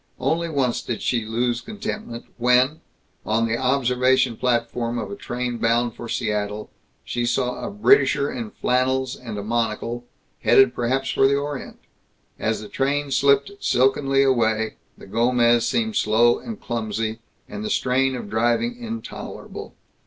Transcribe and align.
Only 0.19 0.49
once 0.49 0.81
did 0.81 1.03
she 1.03 1.25
lose 1.25 1.61
contentment 1.61 2.25
when, 2.39 2.81
on 3.23 3.45
the 3.45 3.55
observation 3.55 4.35
platform 4.35 4.97
of 4.97 5.11
a 5.11 5.15
train 5.15 5.59
bound 5.59 5.93
for 5.93 6.09
Seattle, 6.09 6.71
she 7.03 7.23
saw 7.23 7.63
a 7.63 7.69
Britisher 7.69 8.31
in 8.31 8.49
flannels 8.49 9.15
and 9.15 9.37
a 9.37 9.43
monocle, 9.43 10.05
headed 10.41 10.73
perhaps 10.73 11.11
for 11.11 11.27
the 11.27 11.35
Orient. 11.35 11.77
As 12.39 12.61
the 12.61 12.67
train 12.67 13.11
slipped 13.11 13.51
silkenly 13.59 14.23
away, 14.23 14.77
the 14.97 15.05
Gomez 15.05 15.67
seemed 15.69 15.95
slow 15.95 16.39
and 16.39 16.59
clumsy, 16.59 17.19
and 17.47 17.63
the 17.63 17.69
strain 17.69 18.15
of 18.15 18.27
driving 18.27 18.75
intolerable. 18.83 19.75